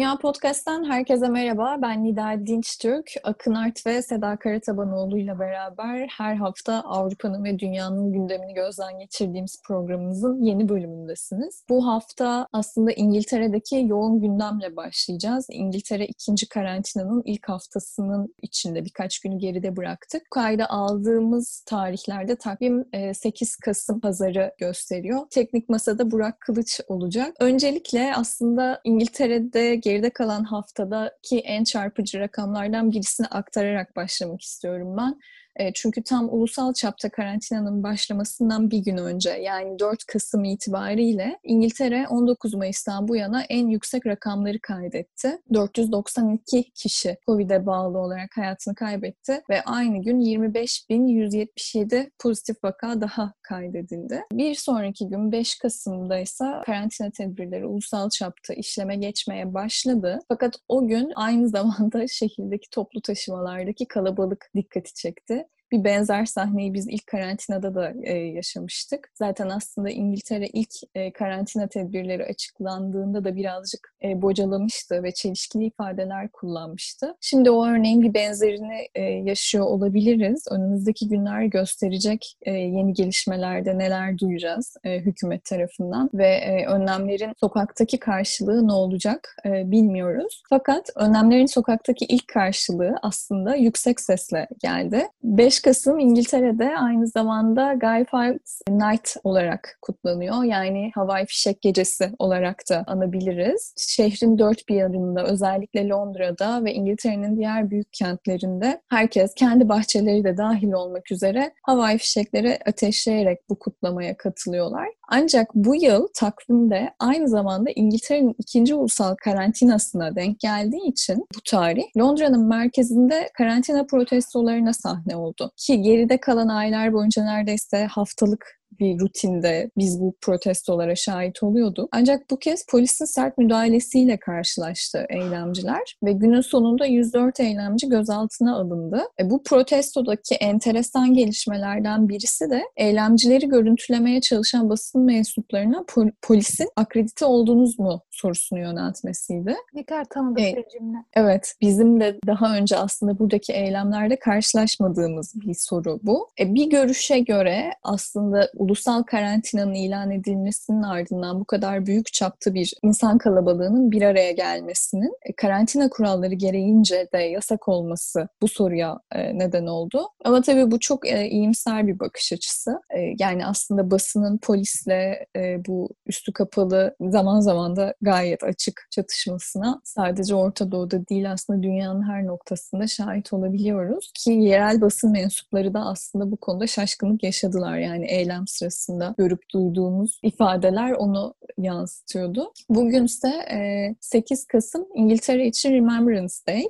[0.00, 1.76] Dünya Podcast'ten herkese merhaba.
[1.82, 3.12] Ben Nida Dinçtürk.
[3.24, 9.62] Akın Art ve Seda Karatabanoğlu ile beraber her hafta Avrupa'nın ve dünyanın gündemini gözden geçirdiğimiz
[9.66, 11.64] programımızın yeni bölümündesiniz.
[11.68, 15.46] Bu hafta aslında İngiltere'deki yoğun gündemle başlayacağız.
[15.50, 20.22] İngiltere ikinci karantinanın ilk haftasının içinde birkaç günü geride bıraktık.
[20.30, 25.20] Kayda aldığımız tarihlerde takvim 8 Kasım pazarı gösteriyor.
[25.30, 27.36] Teknik Masada Burak Kılıç olacak.
[27.40, 35.20] Öncelikle aslında İngiltere'de geride kalan haftadaki en çarpıcı rakamlardan birisini aktararak başlamak istiyorum ben.
[35.56, 42.06] E, çünkü tam ulusal çapta karantinanın başlamasından bir gün önce yani 4 Kasım itibariyle İngiltere
[42.08, 45.38] 19 Mayıs'tan bu yana en yüksek rakamları kaydetti.
[45.54, 54.22] 492 kişi COVID'e bağlı olarak hayatını kaybetti ve aynı gün 25.177 pozitif vaka daha kaydedildi.
[54.32, 60.18] Bir sonraki gün 5 Kasım'da ise karantina tedbirleri ulusal çapta işleme geçmeye başladı.
[60.28, 65.46] Fakat o gün aynı zamanda şehirdeki toplu taşımalardaki kalabalık dikkati çekti.
[65.72, 69.10] Bir benzer sahneyi biz ilk karantinada da e, yaşamıştık.
[69.14, 76.28] Zaten aslında İngiltere ilk e, karantina tedbirleri açıklandığında da birazcık e, bocalamıştı ve çelişkili ifadeler
[76.28, 77.14] kullanmıştı.
[77.20, 80.44] Şimdi o örneğin bir benzerini e, yaşıyor olabiliriz.
[80.50, 87.98] Önümüzdeki günler gösterecek e, yeni gelişmelerde neler duyacağız e, hükümet tarafından ve e, önlemlerin sokaktaki
[87.98, 90.42] karşılığı ne olacak e, bilmiyoruz.
[90.48, 95.08] Fakat önlemlerin sokaktaki ilk karşılığı aslında yüksek sesle geldi.
[95.22, 100.44] 5 Kasım İngiltere'de aynı zamanda Guy Fawkes Night olarak kutlanıyor.
[100.44, 103.74] Yani Havai Fişek Gecesi olarak da anabiliriz.
[103.78, 110.36] Şehrin dört bir yanında özellikle Londra'da ve İngiltere'nin diğer büyük kentlerinde herkes kendi bahçeleri de
[110.36, 114.88] dahil olmak üzere havai fişekleri ateşleyerek bu kutlamaya katılıyorlar.
[115.12, 121.84] Ancak bu yıl takvimde aynı zamanda İngiltere'nin ikinci ulusal karantinasına denk geldiği için bu tarih
[121.98, 125.52] Londra'nın merkezinde karantina protestolarına sahne oldu.
[125.56, 131.88] Ki geride kalan aylar boyunca neredeyse haftalık bir rutinde biz bu protestolara şahit oluyorduk.
[131.92, 139.02] Ancak bu kez polisin sert müdahalesiyle karşılaştı eylemciler ve günün sonunda 104 eylemci gözaltına alındı.
[139.20, 147.24] E, bu protestodaki enteresan gelişmelerden birisi de eylemcileri görüntülemeye çalışan basın mensuplarına pol- polisin akredite
[147.24, 149.56] oldunuz mu sorusunu yöneltmesiydi.
[149.74, 150.56] Ne kadar tanıdık Evet.
[150.56, 150.96] bir cümle.
[151.14, 156.28] Evet, bizim de daha önce aslında buradaki eylemlerde karşılaşmadığımız bir soru bu.
[156.40, 162.74] E, bir görüşe göre aslında ulusal karantinanın ilan edilmesinin ardından bu kadar büyük çapta bir
[162.82, 169.38] insan kalabalığının bir araya gelmesinin e, karantina kuralları gereğince de yasak olması bu soruya e,
[169.38, 170.08] neden oldu.
[170.24, 172.80] Ama tabii bu çok e, iyimser bir bakış açısı.
[173.18, 175.26] Yani aslında basının polisle
[175.66, 182.08] bu üstü kapalı zaman zaman da gayet açık çatışmasına sadece Orta Doğu'da değil aslında dünyanın
[182.08, 184.12] her noktasında şahit olabiliyoruz.
[184.14, 187.78] Ki yerel basın mensupları da aslında bu konuda şaşkınlık yaşadılar.
[187.78, 192.52] Yani eylem sırasında görüp duyduğumuz ifadeler onu yansıtıyordu.
[192.68, 196.64] Bugünse e, 8 Kasım İngiltere için Remembrance Day.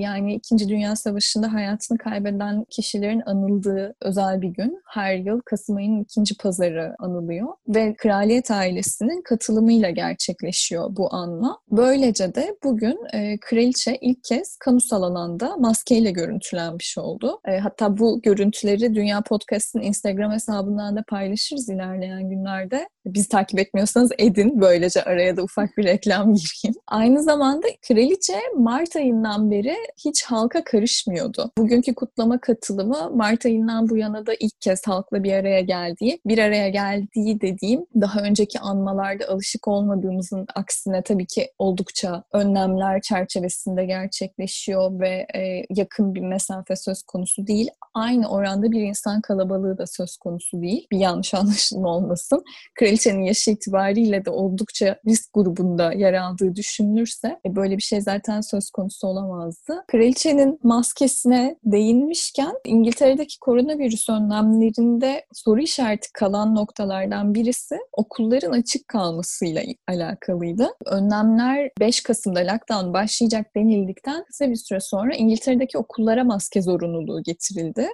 [0.00, 0.68] Yani 2.
[0.68, 4.82] Dünya Savaşı'nda hayatını kaybeden kişilerin anıldığı özel bir gün.
[4.94, 7.48] Her yıl Kasım ayının ikinci pazarı anılıyor.
[7.68, 11.58] Ve kraliyet ailesinin katılımıyla gerçekleşiyor bu anma.
[11.70, 12.98] Böylece de bugün
[13.40, 17.40] kraliçe ilk kez kamusal alanda maskeyle görüntülenmiş oldu.
[17.62, 22.88] Hatta bu görüntüleri Dünya Podcast'ın Instagram hesabından da paylaşırız ilerleyen günlerde.
[23.06, 24.60] Bizi takip etmiyorsanız edin.
[24.60, 26.74] Böylece araya da ufak bir reklam gireyim.
[26.86, 31.52] Aynı zamanda kraliçe Mart ayından beri hiç halka karışmıyordu.
[31.58, 36.38] Bugünkü kutlama katılımı Mart ayından bu yana da ilk kez halkla bir araya geldiği, bir
[36.38, 45.00] araya geldiği dediğim daha önceki anmalarda alışık olmadığımızın aksine tabii ki oldukça önlemler çerçevesinde gerçekleşiyor
[45.00, 47.68] ve e, yakın bir mesafe söz konusu değil.
[47.94, 50.86] Aynı oranda bir insan kalabalığı da söz konusu değil.
[50.92, 52.44] Bir yanlış anlaşılma olmasın.
[52.74, 58.40] Kraliçenin yaşı itibariyle de oldukça risk grubunda yer aldığı düşünülürse e, böyle bir şey zaten
[58.40, 59.84] söz konusu olamazdı.
[59.88, 70.68] Kraliçenin maskesine değinmişken İngiltere'deki koronavirüs önlemlerinde soru işareti kalan noktalardan birisi okulların açık kalmasıyla alakalıydı.
[70.86, 77.88] Önlemler 5 Kasım'da lockdown başlayacak denildikten kısa bir süre sonra İngiltere'deki okullara maske zorunluluğu getirildi.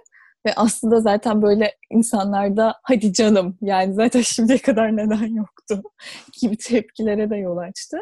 [0.47, 5.83] Ve aslında zaten böyle insanlarda hadi canım yani zaten şimdiye kadar neden yoktu
[6.43, 7.99] gibi tepkilere de yol açtı.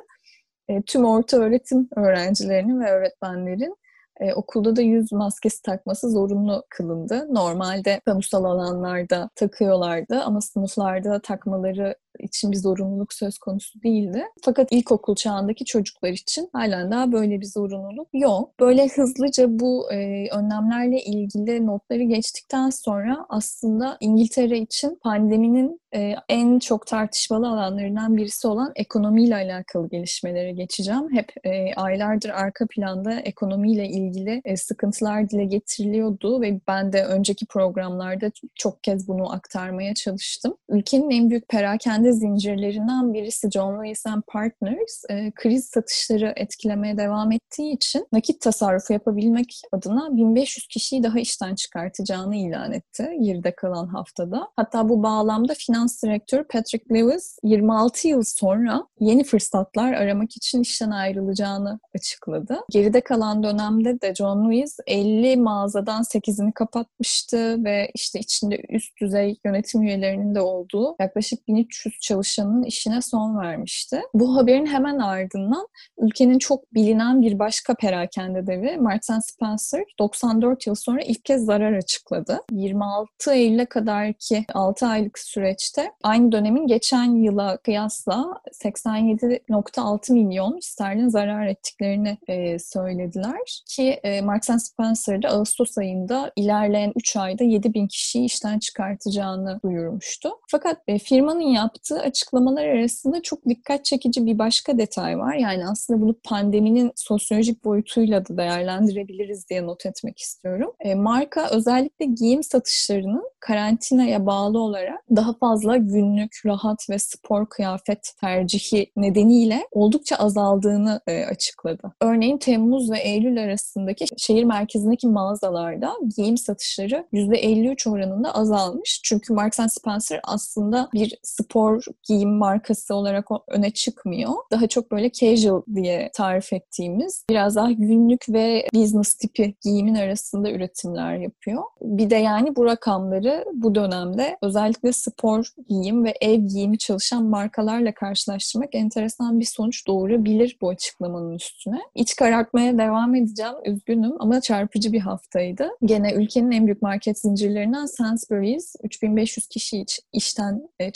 [0.68, 3.76] e, tüm orta öğretim öğrencilerinin ve öğretmenlerin
[4.20, 7.34] e, okulda da yüz maskesi takması zorunlu kılındı.
[7.34, 14.24] Normalde kamusal alanlarda takıyorlardı ama sınıflarda takmaları için bir zorunluluk söz konusu değildi.
[14.44, 18.60] Fakat ilkokul çağındaki çocuklar için halen daha böyle bir zorunluluk yok.
[18.60, 26.58] Böyle hızlıca bu e, önlemlerle ilgili notları geçtikten sonra aslında İngiltere için pandeminin e, en
[26.58, 31.12] çok tartışmalı alanlarından birisi olan ekonomiyle alakalı gelişmelere geçeceğim.
[31.12, 37.46] Hep e, aylardır arka planda ekonomiyle ilgili e, sıkıntılar dile getiriliyordu ve ben de önceki
[37.46, 40.56] programlarda çok kez bunu aktarmaya çalıştım.
[40.68, 47.32] Ülkenin en büyük perakende zincirlerinden birisi John Lewis and Partners e, kriz satışları etkilemeye devam
[47.32, 53.86] ettiği için nakit tasarrufu yapabilmek adına 1500 kişiyi daha işten çıkartacağını ilan etti geride kalan
[53.86, 54.48] haftada.
[54.56, 60.90] Hatta bu bağlamda finans direktörü Patrick Lewis 26 yıl sonra yeni fırsatlar aramak için işten
[60.90, 62.56] ayrılacağını açıkladı.
[62.70, 69.36] Geride kalan dönemde de John Lewis 50 mağazadan 8'ini kapatmıştı ve işte içinde üst düzey
[69.44, 74.02] yönetim üyelerinin de olduğu yaklaşık 1300 çalışanın işine son vermişti.
[74.14, 75.66] Bu haberin hemen ardından
[75.98, 81.72] ülkenin çok bilinen bir başka perakende devi Marks Spencer 94 yıl sonra ilk kez zarar
[81.72, 82.40] açıkladı.
[82.52, 91.08] 26 Eylül'e kadar ki 6 aylık süreçte aynı dönemin geçen yıla kıyasla 87.6 milyon sterlin
[91.08, 97.86] zarar ettiklerini e, söylediler ki e, Marks Spencer'da Ağustos ayında ilerleyen 3 ayda 7 bin
[97.86, 100.30] kişiyi işten çıkartacağını duyurmuştu.
[100.50, 105.34] Fakat e, firmanın yaptığı açıklamalar arasında çok dikkat çekici bir başka detay var.
[105.34, 110.72] Yani aslında bunu pandeminin sosyolojik boyutuyla da değerlendirebiliriz diye not etmek istiyorum.
[110.80, 118.12] E, marka özellikle giyim satışlarının karantinaya bağlı olarak daha fazla günlük, rahat ve spor kıyafet
[118.20, 121.92] tercihi nedeniyle oldukça azaldığını e, açıkladı.
[122.00, 129.00] Örneğin Temmuz ve Eylül arasındaki şehir merkezindeki mağazalarda giyim satışları %53 oranında azalmış.
[129.04, 131.69] Çünkü Marks Spencer aslında bir spor
[132.08, 134.30] giyim markası olarak öne çıkmıyor.
[134.50, 140.50] Daha çok böyle casual diye tarif ettiğimiz biraz daha günlük ve business tipi giyimin arasında
[140.50, 141.62] üretimler yapıyor.
[141.82, 147.94] Bir de yani bu rakamları bu dönemde özellikle spor giyim ve ev giyimi çalışan markalarla
[147.94, 151.80] karşılaştırmak enteresan bir sonuç doğurabilir bu açıklamanın üstüne.
[151.94, 153.54] İç karartmaya devam edeceğim.
[153.64, 155.68] Üzgünüm ama çarpıcı bir haftaydı.
[155.84, 160.90] Gene ülkenin en büyük market zincirlerinden Sainsbury's 3500 kişi işten e,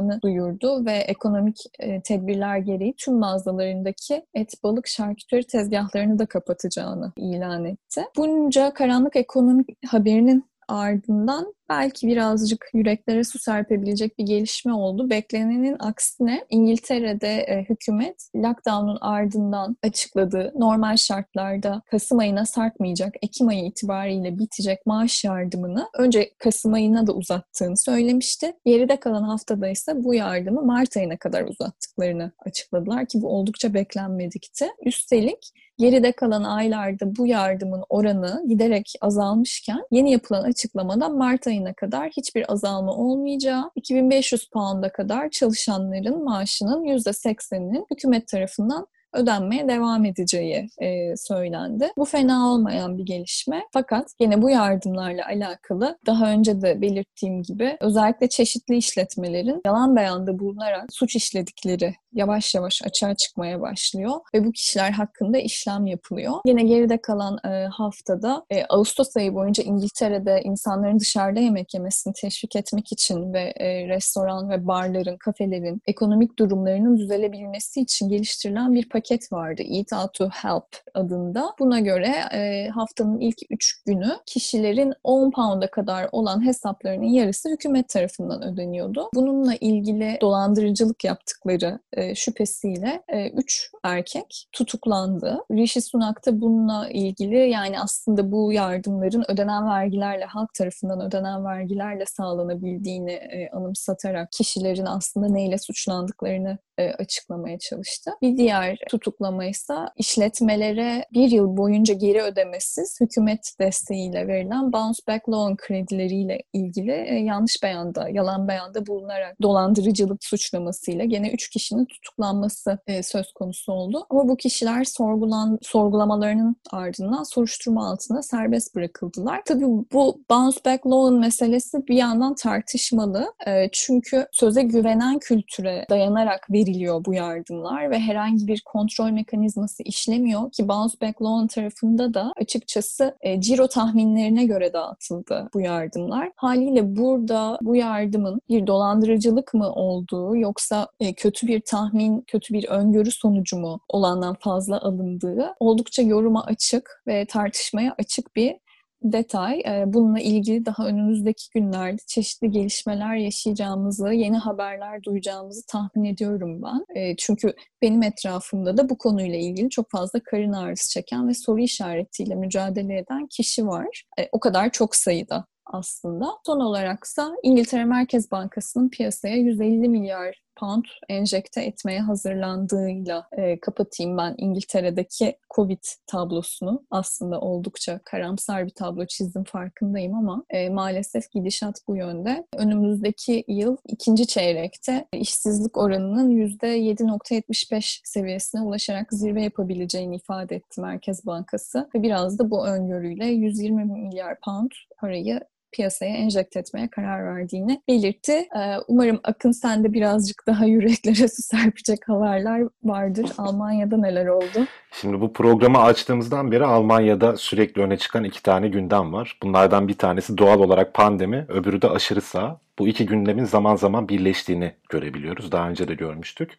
[0.00, 7.12] çıkartacağını duyurdu ve ekonomik e, tedbirler gereği tüm mağazalarındaki et, balık, şarküteri tezgahlarını da kapatacağını
[7.16, 8.02] ilan etti.
[8.16, 15.10] Bunca karanlık ekonomik haberinin ardından belki birazcık yüreklere su serpebilecek bir gelişme oldu.
[15.10, 23.64] Beklenenin aksine İngiltere'de e, hükümet lockdown'un ardından açıkladığı normal şartlarda Kasım ayına sarkmayacak, Ekim ayı
[23.64, 28.52] itibariyle bitecek maaş yardımını önce Kasım ayına da uzattığını söylemişti.
[28.64, 34.68] Geride kalan haftada ise bu yardımı Mart ayına kadar uzattıklarını açıkladılar ki bu oldukça beklenmedikti.
[34.86, 42.10] Üstelik geride kalan aylarda bu yardımın oranı giderek azalmışken yeni yapılan açıklamada Mart ayına kadar
[42.10, 51.16] hiçbir azalma olmayacağı, 2500 pound'a kadar çalışanların maaşının %80'inin hükümet tarafından ödenmeye devam edeceği e,
[51.16, 51.88] söylendi.
[51.96, 53.62] Bu fena olmayan bir gelişme.
[53.72, 60.38] Fakat yine bu yardımlarla alakalı daha önce de belirttiğim gibi özellikle çeşitli işletmelerin yalan beyanda
[60.38, 66.32] bulunarak suç işledikleri yavaş yavaş açığa çıkmaya başlıyor ve bu kişiler hakkında işlem yapılıyor.
[66.46, 72.56] Yine geride kalan e, haftada e, Ağustos ayı boyunca İngiltere'de insanların dışarıda yemek yemesini teşvik
[72.56, 78.99] etmek için ve e, restoran ve barların, kafelerin ekonomik durumlarının düzelebilmesi için geliştirilen bir paket
[79.32, 79.62] vardı.
[79.62, 80.64] Eat Out to Help
[80.94, 81.54] adında.
[81.58, 87.88] Buna göre e, haftanın ilk 3 günü kişilerin 10 pound'a kadar olan hesaplarının yarısı hükümet
[87.88, 89.08] tarafından ödeniyordu.
[89.14, 93.02] Bununla ilgili dolandırıcılık yaptıkları e, şüphesiyle
[93.34, 95.38] 3 e, erkek tutuklandı.
[95.52, 102.04] Rishi Sunak da bununla ilgili yani aslında bu yardımların ödenen vergilerle, halk tarafından ödenen vergilerle
[102.06, 108.10] sağlanabildiğini e, anımsatarak kişilerin aslında neyle suçlandıklarını e, açıklamaya çalıştı.
[108.22, 115.28] Bir diğer tutuklama ise işletmelere bir yıl boyunca geri ödemesiz hükümet desteğiyle verilen bounce back
[115.28, 122.78] loan kredileriyle ilgili e, yanlış beyanda, yalan beyanda bulunarak dolandırıcılık suçlamasıyla gene üç kişinin tutuklanması
[122.86, 124.06] e, söz konusu oldu.
[124.10, 129.42] Ama bu kişiler sorgulan, sorgulamalarının ardından soruşturma altında serbest bırakıldılar.
[129.46, 133.34] Tabii bu bounce back loan meselesi bir yandan tartışmalı.
[133.72, 140.52] Çünkü söze güvenen kültüre dayanarak veri veriliyor bu yardımlar ve herhangi bir kontrol mekanizması işlemiyor
[140.52, 146.32] ki Bounce Back Loan tarafında da açıkçası e, ciro tahminlerine göre dağıtıldı bu yardımlar.
[146.36, 152.68] Haliyle burada bu yardımın bir dolandırıcılık mı olduğu yoksa e, kötü bir tahmin, kötü bir
[152.68, 158.56] öngörü sonucu mu olandan fazla alındığı oldukça yoruma açık ve tartışmaya açık bir
[159.02, 159.62] detay.
[159.86, 167.14] Bununla ilgili daha önümüzdeki günlerde çeşitli gelişmeler yaşayacağımızı, yeni haberler duyacağımızı tahmin ediyorum ben.
[167.18, 172.34] Çünkü benim etrafımda da bu konuyla ilgili çok fazla karın ağrısı çeken ve soru işaretiyle
[172.34, 174.04] mücadele eden kişi var.
[174.32, 176.26] O kadar çok sayıda aslında.
[176.46, 184.34] Son olaraksa İngiltere Merkez Bankası'nın piyasaya 150 milyar pound enjekte etmeye hazırlandığıyla e, kapatayım ben
[184.38, 186.84] İngiltere'deki Covid tablosunu.
[186.90, 192.46] Aslında oldukça karamsar bir tablo çizdim farkındayım ama e, maalesef gidişat bu yönde.
[192.56, 201.88] Önümüzdeki yıl ikinci çeyrekte işsizlik oranının %7.75 seviyesine ulaşarak zirve yapabileceğini ifade etti Merkez Bankası
[201.94, 205.40] ve biraz da bu öngörüyle 120 milyar pound parayı
[205.72, 208.32] piyasaya enjekte etmeye karar verdiğini belirtti.
[208.32, 213.26] Ee, umarım Akın sende birazcık daha yüreklere su serpecek haberler vardır.
[213.38, 214.66] Almanya'da neler oldu?
[214.92, 219.38] Şimdi bu programı açtığımızdan beri Almanya'da sürekli öne çıkan iki tane gündem var.
[219.42, 222.60] Bunlardan bir tanesi doğal olarak pandemi, öbürü de aşırı sağ.
[222.78, 225.52] Bu iki gündemin zaman zaman birleştiğini görebiliyoruz.
[225.52, 226.50] Daha önce de görmüştük.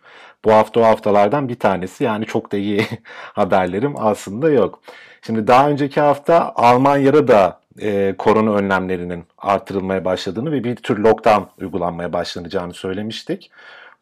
[0.46, 2.86] Bu hafta o haftalardan bir tanesi yani çok da iyi
[3.34, 4.82] haberlerim aslında yok.
[5.22, 11.64] Şimdi daha önceki hafta Almanya'da da e, korona önlemlerinin artırılmaya başladığını ve bir tür lockdown
[11.64, 13.52] uygulanmaya başlanacağını söylemiştik.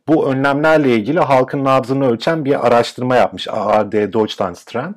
[0.07, 4.95] Bu önlemlerle ilgili halkın nabzını ölçen bir araştırma yapmış ARD Deutschlandstrend.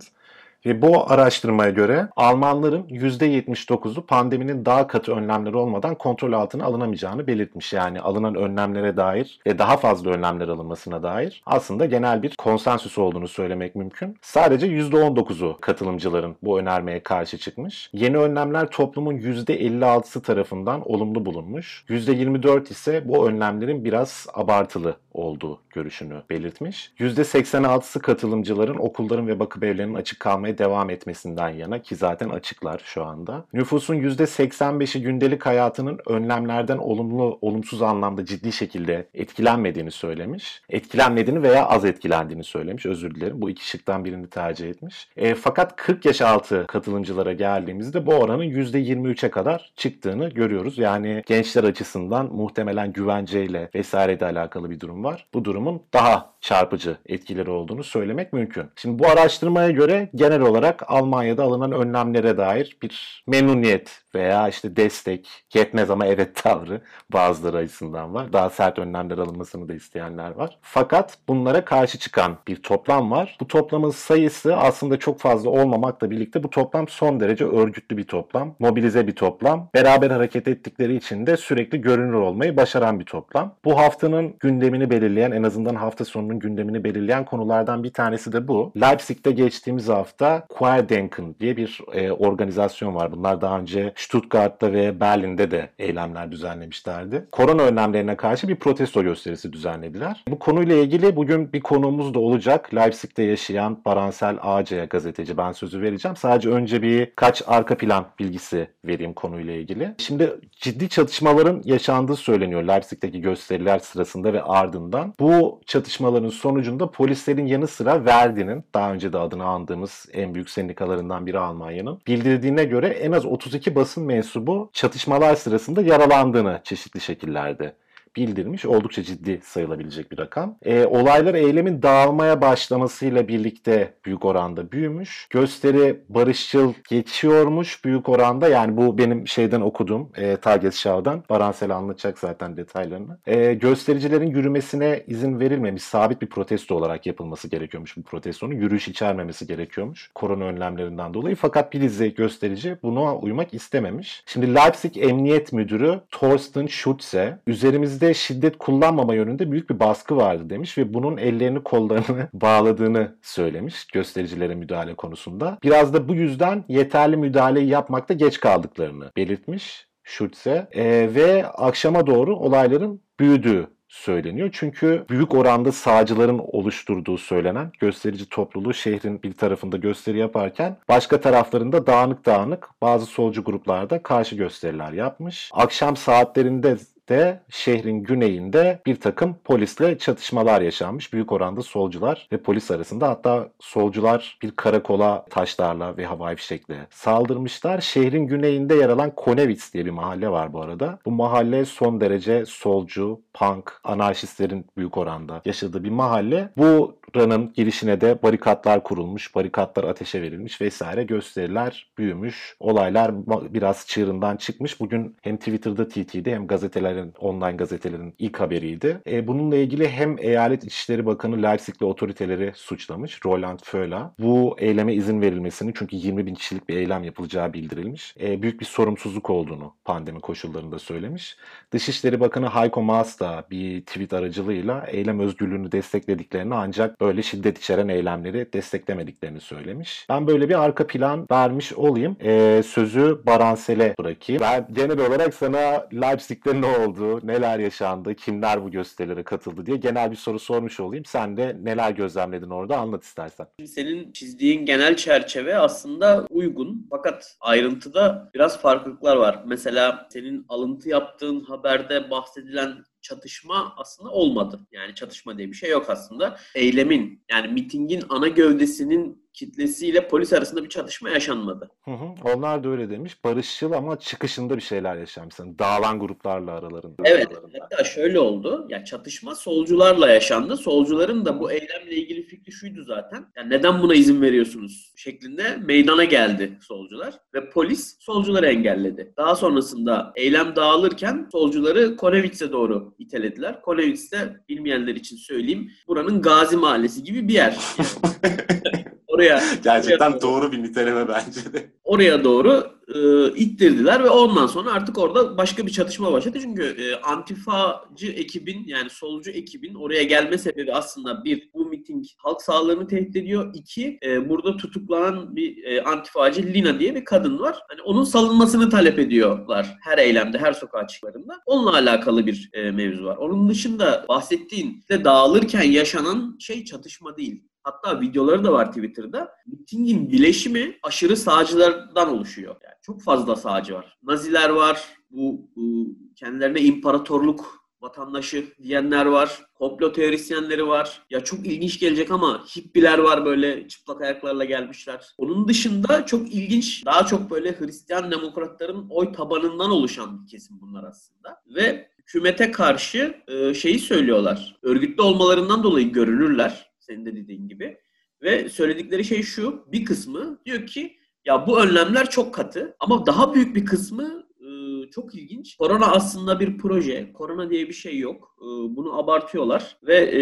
[0.66, 7.72] Ve bu araştırmaya göre Almanların %79'u pandeminin daha katı önlemleri olmadan kontrol altına alınamayacağını belirtmiş.
[7.72, 13.28] Yani alınan önlemlere dair ve daha fazla önlemler alınmasına dair aslında genel bir konsensüs olduğunu
[13.28, 14.16] söylemek mümkün.
[14.22, 17.90] Sadece %19'u katılımcıların bu önermeye karşı çıkmış.
[17.92, 21.84] Yeni önlemler toplumun %56'sı tarafından olumlu bulunmuş.
[21.88, 26.92] %24 ise bu önlemlerin biraz abartılı olduğu görüşünü belirtmiş.
[26.98, 33.04] %86'sı katılımcıların okulların ve bakım evlerinin açık kalmaya devam etmesinden yana ki zaten açıklar şu
[33.04, 33.44] anda.
[33.52, 40.62] Nüfusun %85'i gündelik hayatının önlemlerden olumlu, olumsuz anlamda ciddi şekilde etkilenmediğini söylemiş.
[40.68, 42.86] Etkilenmediğini veya az etkilendiğini söylemiş.
[42.86, 43.42] Özür dilerim.
[43.42, 45.08] Bu iki şıktan birini tercih etmiş.
[45.16, 50.78] E, fakat 40 yaş altı katılımcılara geldiğimizde bu oranın %23'e kadar çıktığını görüyoruz.
[50.78, 55.26] Yani gençler açısından muhtemelen güvenceyle vesaireyle alakalı bir durum var.
[55.34, 58.64] Bu durumun daha çarpıcı etkileri olduğunu söylemek mümkün.
[58.76, 65.44] Şimdi bu araştırmaya göre genel olarak Almanya'da alınan önlemlere dair bir memnuniyet veya işte destek,
[65.54, 66.80] yetmez ama evet tavrı
[67.12, 68.32] bazıları açısından var.
[68.32, 70.58] Daha sert önlemler alınmasını da isteyenler var.
[70.62, 73.36] Fakat bunlara karşı çıkan bir toplam var.
[73.40, 78.54] Bu toplamın sayısı aslında çok fazla olmamakla birlikte bu toplam son derece örgütlü bir toplam,
[78.58, 79.68] mobilize bir toplam.
[79.74, 83.54] Beraber hareket ettikleri için de sürekli görünür olmayı başaran bir toplam.
[83.64, 88.72] Bu haftanın gündemini belirleyen, en azından hafta sonunun gündemini belirleyen konulardan bir tanesi de bu.
[88.80, 93.12] Leipzig'te geçtiğimiz hafta Querdenken diye bir e, organizasyon var.
[93.12, 97.26] Bunlar daha önce Stuttgart'ta ve Berlin'de de eylemler düzenlemişlerdi.
[97.32, 100.24] Korona önlemlerine karşı bir protesto gösterisi düzenlediler.
[100.28, 102.74] Bu konuyla ilgili bugün bir konuğumuz da olacak.
[102.74, 106.16] Leipzig'te yaşayan Baransel Ağca'ya gazeteci ben sözü vereceğim.
[106.16, 109.94] Sadece önce bir kaç arka plan bilgisi vereyim konuyla ilgili.
[109.98, 115.14] Şimdi ciddi çatışmaların yaşandığı söyleniyor Leipzig'teki gösteriler sırasında ve ardından.
[115.20, 121.26] Bu çatışmaların sonucunda polislerin yanı sıra Verdi'nin daha önce de adını andığımız en büyük sendikalarından
[121.26, 127.74] biri Almanya'nın bildirdiğine göre en az 32 basın mensubu çatışmalar sırasında yaralandığını çeşitli şekillerde
[128.16, 128.64] bildirmiş.
[128.64, 130.56] Oldukça ciddi sayılabilecek bir rakam.
[130.62, 135.26] E, olaylar eylemin dağılmaya başlamasıyla birlikte büyük oranda büyümüş.
[135.30, 138.48] Gösteri barışçıl geçiyormuş büyük oranda.
[138.48, 140.10] Yani bu benim şeyden okudum.
[140.16, 141.24] E, Target Show'dan.
[141.30, 143.18] Baransel anlatacak zaten detaylarını.
[143.26, 145.82] E, göstericilerin yürümesine izin verilmemiş.
[145.82, 148.54] Sabit bir protesto olarak yapılması gerekiyormuş bu protestonun.
[148.54, 150.10] Yürüyüş içermemesi gerekiyormuş.
[150.14, 151.36] Korona önlemlerinden dolayı.
[151.36, 154.22] Fakat dizi gösterici buna uymak istememiş.
[154.26, 160.50] Şimdi Leipzig Emniyet Müdürü Thorsten Schutze üzerimizde bizde şiddet kullanmama yönünde büyük bir baskı vardı
[160.50, 165.58] demiş ve bunun ellerini kollarını bağladığını söylemiş göstericilere müdahale konusunda.
[165.62, 172.36] Biraz da bu yüzden yeterli müdahaleyi yapmakta geç kaldıklarını belirtmiş Schulze e, ve akşama doğru
[172.36, 174.50] olayların büyüdüğü söyleniyor.
[174.52, 181.86] Çünkü büyük oranda sağcıların oluşturduğu söylenen gösterici topluluğu şehrin bir tarafında gösteri yaparken başka taraflarında
[181.86, 185.50] dağınık dağınık bazı solcu gruplarda karşı gösteriler yapmış.
[185.52, 186.76] Akşam saatlerinde
[187.08, 191.12] de şehrin güneyinde bir takım polisle çatışmalar yaşanmış.
[191.12, 197.80] Büyük oranda solcular ve polis arasında hatta solcular bir karakola taşlarla ve havai fişekle saldırmışlar.
[197.80, 200.98] Şehrin güneyinde yer alan Konevitz diye bir mahalle var bu arada.
[201.06, 206.48] Bu mahalle son derece solcu, punk, anarşistlerin büyük oranda yaşadığı bir mahalle.
[206.56, 212.56] Bu ranın girişine de barikatlar kurulmuş, barikatlar ateşe verilmiş vesaire gösteriler büyümüş.
[212.60, 214.80] Olaylar biraz çığırından çıkmış.
[214.80, 216.46] Bugün hem Twitter'da TT'de hem
[216.92, 219.00] gazetelerin, online gazetelerin ilk haberiydi.
[219.06, 223.20] E, bununla ilgili hem Eyalet İçişleri Bakanı Leipzig'li otoriteleri suçlamış.
[223.26, 224.14] Roland Föhla.
[224.18, 228.14] Bu eyleme izin verilmesini çünkü 20 bin kişilik bir eylem yapılacağı bildirilmiş.
[228.20, 231.36] E, büyük bir sorumsuzluk olduğunu pandemi koşullarında söylemiş.
[231.72, 237.88] Dışişleri Bakanı Heiko Maas da bir tweet aracılığıyla eylem özgürlüğünü desteklediklerini ancak böyle şiddet içeren
[237.88, 240.06] eylemleri desteklemediklerini söylemiş.
[240.08, 242.16] Ben böyle bir arka plan vermiş olayım.
[242.24, 244.42] E, sözü Baransel'e bırakayım.
[244.42, 250.10] Ben genel olarak sana Leipzig'te ne oldu, neler yaşandı, kimler bu gösterilere katıldı diye genel
[250.10, 251.04] bir soru sormuş olayım.
[251.04, 253.46] Sen de neler gözlemledin orada anlat istersen.
[253.66, 259.42] Senin çizdiğin genel çerçeve aslında uygun fakat ayrıntıda biraz farklılıklar var.
[259.46, 264.60] Mesela senin alıntı yaptığın haberde bahsedilen çatışma aslında olmadı.
[264.72, 266.36] Yani çatışma diye bir şey yok aslında.
[266.54, 271.70] Eylemin yani mitingin ana gövdesinin kitlesiyle polis arasında bir çatışma yaşanmadı.
[271.84, 273.24] Hı hı, onlar da öyle demiş.
[273.24, 275.38] Barışçıl ama çıkışında bir şeyler yaşanmış.
[275.38, 277.02] Yani dağılan gruplarla aralarında.
[277.04, 277.28] Evet.
[277.60, 278.66] Hatta şöyle oldu.
[278.68, 280.56] Ya çatışma solcularla yaşandı.
[280.56, 283.26] Solcuların da bu eylemle ilgili fikri şuydu zaten.
[283.36, 289.12] Yani neden buna izin veriyorsunuz şeklinde meydana geldi solcular ve polis solcuları engelledi.
[289.16, 293.62] Daha sonrasında eylem dağılırken solcuları Konevitz'e doğru itelediler.
[293.62, 297.58] Konevitz de bilmeyenler için söyleyeyim buranın Gazi Mahallesi gibi bir yer.
[299.12, 301.72] oraya gerçekten oraya doğru bir niteleme bence de.
[301.84, 306.38] Oraya doğru e, ittirdiler ve ondan sonra artık orada başka bir çatışma başladı.
[306.42, 312.42] Çünkü e, antifacı ekibin yani solcu ekibin oraya gelme sebebi aslında bir bu miting halk
[312.42, 313.54] sağlığını tehdit ediyor.
[313.54, 317.58] İki e, burada tutuklanan bir e, antifacı Lina diye bir kadın var.
[317.68, 321.40] Hani onun salınmasını talep ediyorlar her eylemde, her sokağa çıklarında.
[321.46, 323.16] Onunla alakalı bir e, mevzu var.
[323.16, 327.51] Onun dışında bahsettiğin de dağılırken yaşanan şey çatışma değil.
[327.64, 329.34] Hatta videoları da var Twitter'da.
[329.46, 332.56] Mitingin bileşimi aşırı sağcılardan oluşuyor.
[332.64, 333.98] Yani çok fazla sağcı var.
[334.02, 339.42] Naziler var, bu, bu kendilerine imparatorluk vatandaşı diyenler var.
[339.54, 341.02] Komplo teorisyenleri var.
[341.10, 345.06] Ya çok ilginç gelecek ama hippiler var böyle çıplak ayaklarla gelmişler.
[345.18, 350.84] Onun dışında çok ilginç, daha çok böyle Hristiyan demokratların oy tabanından oluşan bir kesim bunlar
[350.84, 351.42] aslında.
[351.54, 354.56] Ve hükümete karşı e, şeyi söylüyorlar.
[354.62, 357.78] Örgütlü olmalarından dolayı görünürler senin de dediğin gibi.
[358.22, 363.34] Ve söyledikleri şey şu, bir kısmı diyor ki ya bu önlemler çok katı ama daha
[363.34, 364.50] büyük bir kısmı e,
[364.90, 365.56] çok ilginç.
[365.56, 367.12] Korona aslında bir proje.
[367.12, 368.36] Korona diye bir şey yok.
[368.68, 370.12] Bunu abartıyorlar ve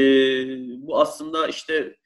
[0.79, 1.97] bu aslında işte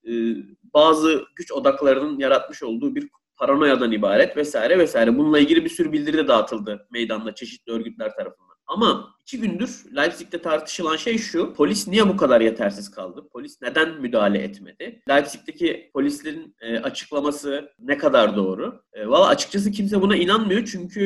[0.75, 5.19] bazı güç odaklarının yaratmış olduğu bir paranoyadan ibaret vesaire vesaire.
[5.19, 8.54] Bununla ilgili bir sürü bildiri de dağıtıldı meydanda çeşitli örgütler tarafından.
[8.66, 11.55] Ama iki gündür Leipzig'te tartışılan şey şu.
[11.55, 13.29] Polis niye bu kadar yetersiz kaldı?
[13.33, 15.03] Polis neden müdahale etmedi?
[15.09, 18.83] Leipzig'teki polislerin e, açıklaması ne kadar doğru?
[18.92, 20.64] E, Valla açıkçası kimse buna inanmıyor.
[20.64, 21.00] Çünkü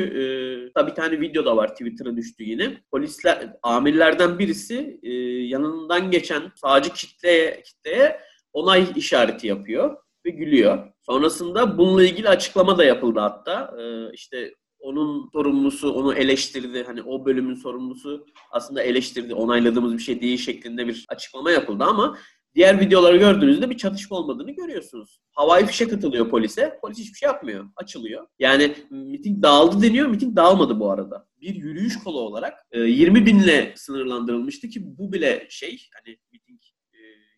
[0.76, 2.82] e, bir tane video da var Twitter'a düştü yine.
[2.90, 5.12] Polisler, amirlerden birisi e,
[5.46, 8.20] yanından geçen sağcı kitleye, kitleye
[8.52, 10.92] onay işareti yapıyor ve gülüyor.
[11.00, 13.74] Sonrasında bununla ilgili açıklama da yapıldı hatta.
[13.80, 16.84] E, işte onun sorumlusu onu eleştirdi.
[16.86, 19.34] Hani o bölümün sorumlusu aslında eleştirdi.
[19.34, 22.18] Onayladığımız bir şey değil şeklinde bir açıklama yapıldı ama
[22.54, 25.20] diğer videoları gördüğünüzde bir çatışma olmadığını görüyorsunuz.
[25.32, 26.78] Havai fişek atılıyor polise.
[26.82, 27.70] Polis hiçbir şey yapmıyor.
[27.76, 28.26] Açılıyor.
[28.38, 30.08] Yani miting dağıldı deniyor.
[30.08, 31.28] Miting dağılmadı bu arada.
[31.40, 36.60] Bir yürüyüş kolu olarak 20 e, binle sınırlandırılmıştı ki bu bile şey hani miting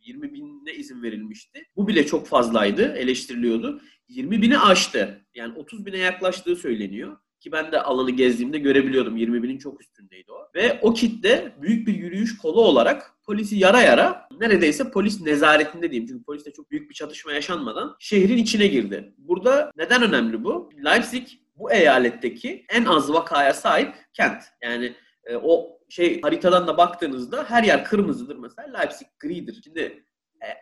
[0.00, 1.62] 20 e, binine izin verilmişti.
[1.76, 3.80] Bu bile çok fazlaydı, eleştiriliyordu.
[4.08, 5.26] 20 bini aştı.
[5.34, 7.16] Yani 30 bine yaklaştığı söyleniyor.
[7.40, 9.16] Ki ben de alanı gezdiğimde görebiliyordum.
[9.16, 10.50] 20 binin çok üstündeydi o.
[10.54, 16.08] Ve o kitle büyük bir yürüyüş kolu olarak polisi yara yara neredeyse polis nezaretinde diyeyim.
[16.08, 19.14] Çünkü poliste çok büyük bir çatışma yaşanmadan şehrin içine girdi.
[19.18, 20.70] Burada neden önemli bu?
[20.84, 24.42] Leipzig bu eyaletteki en az vakaya sahip kent.
[24.62, 28.78] Yani e, o şey haritadan da baktığınızda her yer kırmızıdır mesela.
[28.78, 29.60] Leipzig gridir.
[29.64, 30.04] Şimdi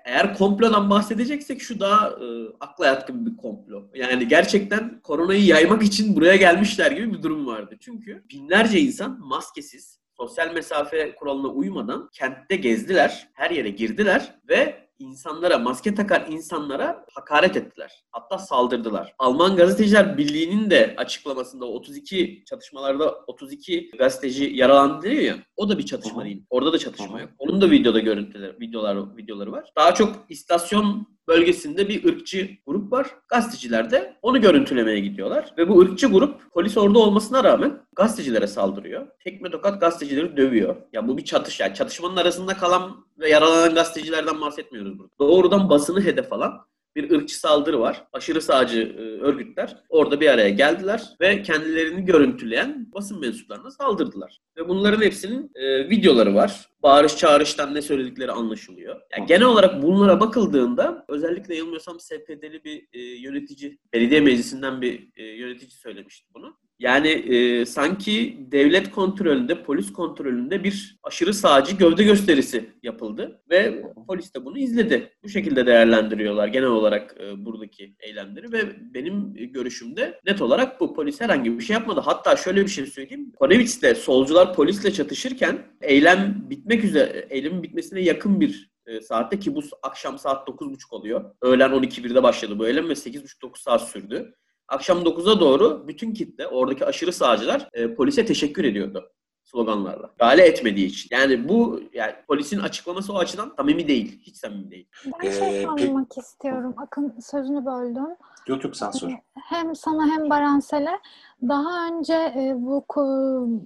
[0.04, 2.26] eğer komplodan bahsedeceksek şu daha e,
[2.60, 3.90] akla yatkın bir komplo.
[3.94, 7.76] Yani gerçekten koronayı yaymak için buraya gelmişler gibi bir durum vardı.
[7.80, 15.58] Çünkü binlerce insan maskesiz, sosyal mesafe kuralına uymadan kentte gezdiler, her yere girdiler ve insanlara,
[15.58, 18.04] maske takan insanlara hakaret ettiler.
[18.10, 19.14] Hatta saldırdılar.
[19.18, 25.36] Alman Gazeteciler Birliği'nin de açıklamasında 32 çatışmalarda 32 gazeteci yaralandı diyor ya.
[25.56, 26.44] O da bir çatışma değil.
[26.50, 27.30] Orada da çatışma yok.
[27.38, 29.72] Onun da videoda görüntüler, videolar videoları var.
[29.76, 33.06] Daha çok istasyon bölgesinde bir ırkçı grup var.
[33.28, 35.54] Gazeteciler de onu görüntülemeye gidiyorlar.
[35.58, 39.06] Ve bu ırkçı grup polis orada olmasına rağmen gazetecilere saldırıyor.
[39.24, 40.76] Tekme tokat gazetecileri dövüyor.
[40.92, 41.60] Ya bu bir çatış.
[41.60, 45.12] Yani çatışmanın arasında kalan ve yaralanan gazetecilerden bahsetmiyoruz burada.
[45.18, 46.66] Doğrudan basını hedef alan
[46.98, 48.04] bir ırkçı saldırı var.
[48.12, 54.40] Aşırı sağcı e, örgütler orada bir araya geldiler ve kendilerini görüntüleyen basın mensuplarına saldırdılar.
[54.56, 56.68] Ve bunların hepsinin e, videoları var.
[56.82, 59.00] Bağırış çağrıştan ne söyledikleri anlaşılıyor.
[59.16, 65.24] Yani genel olarak bunlara bakıldığında özellikle yanılmıyorsam SPD'li bir e, yönetici, belediye meclisinden bir e,
[65.24, 66.58] yönetici söylemişti bunu.
[66.78, 74.34] Yani e, sanki devlet kontrolünde, polis kontrolünde bir aşırı sağcı gövde gösterisi yapıldı ve polis
[74.34, 75.12] de bunu izledi.
[75.22, 78.60] Bu şekilde değerlendiriyorlar genel olarak e, buradaki eylemleri ve
[78.94, 82.00] benim görüşümde net olarak bu polis herhangi bir şey yapmadı.
[82.04, 83.32] Hatta şöyle bir şey söyleyeyim.
[83.38, 89.62] Konevitz'te solcular polisle çatışırken eylem bitmek üzere, eylemin bitmesine yakın bir e, saatte ki bu
[89.82, 91.34] akşam saat 9.30 oluyor.
[91.42, 94.34] Öğlen 12.1'de başladı bu eylem ve 8.30-9 saat sürdü.
[94.68, 99.10] Akşam 9'a doğru bütün kitle, oradaki aşırı sağcılar e, polise teşekkür ediyordu
[99.44, 100.10] sloganlarla.
[100.18, 101.16] Gale etmediği için.
[101.16, 104.20] Yani bu yani polisin açıklaması o açıdan samimi değil.
[104.22, 104.88] Hiç samimi değil.
[105.22, 106.74] Ben şey Ee, sormak istiyorum.
[106.76, 108.16] Akın sözünü böldüm.
[108.48, 109.10] Yok yok sen sor.
[109.34, 111.00] Hem sana hem Baransel'e
[111.42, 112.84] daha önce e, bu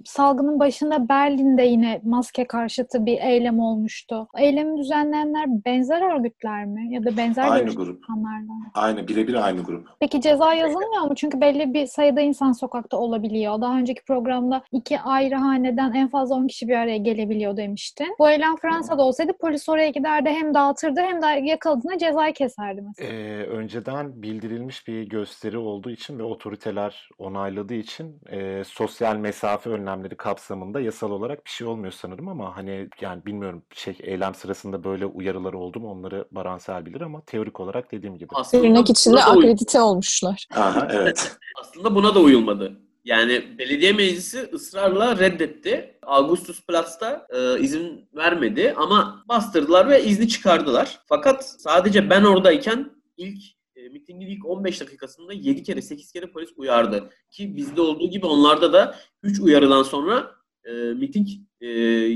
[0.04, 4.28] salgının başında Berlin'de yine maske karşıtı bir eylem olmuştu.
[4.38, 6.94] Eylemi düzenleyenler benzer örgütler mi?
[6.94, 8.04] Ya da benzer Aynı grup.
[8.74, 9.88] Aynı birebir aynı grup.
[10.00, 11.14] Peki ceza yazılmıyor mu?
[11.14, 13.60] Çünkü belli bir sayıda insan sokakta olabiliyor.
[13.60, 18.14] Daha önceki programda iki ayrı haneden en fazla 10 kişi bir araya gelebiliyor demiştin.
[18.18, 23.12] Bu eylem Fransa'da olsaydı polis oraya giderdi hem dağıtırdı hem de yakaladığında cezayı keserdi mesela.
[23.12, 27.08] Ee, önceden bildirilmiş bir gösteri olduğu için ve otoriteler
[27.62, 32.88] onayladığı için e, sosyal mesafe önlemleri kapsamında yasal olarak bir şey olmuyor sanırım ama hani
[33.00, 37.92] yani bilmiyorum şey eylem sırasında böyle uyarılar oldu mu onları Baransel bilir ama teorik olarak
[37.92, 38.30] dediğim gibi.
[38.34, 40.46] Aslında Tırnak içinde akredite olmuşlar.
[40.56, 41.36] Aha evet.
[41.60, 42.72] Aslında buna da uyulmadı.
[43.04, 45.98] Yani belediye meclisi ısrarla reddetti.
[46.02, 51.00] Augustusplatz'ta e, izin vermedi ama bastırdılar ve izni çıkardılar.
[51.06, 53.61] Fakat sadece ben oradayken ilk
[53.92, 57.10] mitingin ilk 15 dakikasında 7 kere 8 kere polis uyardı.
[57.30, 60.30] Ki bizde olduğu gibi onlarda da 3 uyarıdan sonra
[60.64, 61.28] e, miting
[61.60, 61.68] e,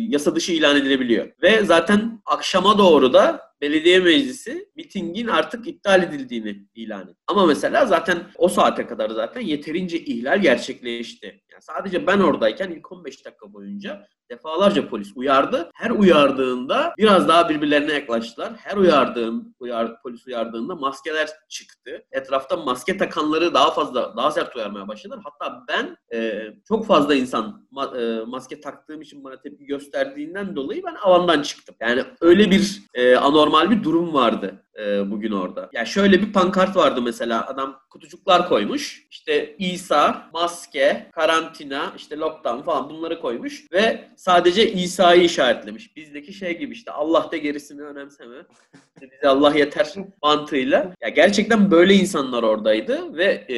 [0.08, 1.32] yasa dışı ilan edilebiliyor.
[1.42, 7.18] Ve zaten akşama doğru da belediye meclisi mitingin artık iptal edildiğini ilan etti.
[7.26, 11.42] Ama mesela zaten o saate kadar zaten yeterince ihlal gerçekleşti.
[11.57, 15.71] Yani sadece ben oradayken ilk 15 dakika boyunca defalarca polis uyardı.
[15.75, 18.53] Her uyardığında biraz daha birbirlerine yaklaştılar.
[18.57, 22.05] Her uyardığın, uyar, polis uyardığında maskeler çıktı.
[22.12, 25.21] Etrafta maske takanları daha fazla, daha sert uyarmaya başladılar.
[25.25, 30.83] Hatta ben e, çok fazla insan ma- e, maske taktığım için bana tepki gösterdiğinden dolayı
[30.85, 31.77] ben alandan çıktım.
[31.81, 35.69] Yani öyle bir e, anormal bir durum vardı e, bugün orada.
[35.73, 39.07] Ya şöyle bir pankart vardı mesela adam kutucuklar koymuş.
[39.11, 41.45] İşte İsa, maske, karantina,
[41.96, 45.96] işte lockdown falan bunları koymuş ve sadece İsa'yı işaretlemiş.
[45.96, 48.37] Bizdeki şey gibi işte Allah da gerisini önemseme.
[48.94, 50.94] İşte bize Allah yeter mantığıyla.
[51.00, 53.56] Ya gerçekten böyle insanlar oradaydı ve e,